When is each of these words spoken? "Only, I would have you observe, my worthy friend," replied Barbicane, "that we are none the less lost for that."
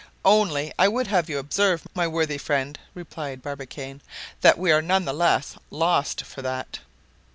"Only, 0.25 0.73
I 0.79 0.87
would 0.87 1.05
have 1.05 1.29
you 1.29 1.37
observe, 1.37 1.83
my 1.93 2.07
worthy 2.07 2.39
friend," 2.39 2.79
replied 2.95 3.43
Barbicane, 3.43 4.01
"that 4.41 4.57
we 4.57 4.71
are 4.71 4.81
none 4.81 5.05
the 5.05 5.13
less 5.13 5.59
lost 5.69 6.23
for 6.25 6.41
that." 6.41 6.79